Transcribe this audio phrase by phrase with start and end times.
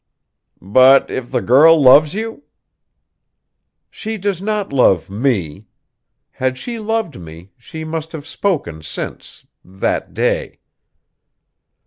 [0.59, 2.41] "But if the girl loves you?"
[3.91, 5.67] "She does not love me.
[6.31, 10.57] Had she loved me, she must have spoken since that day."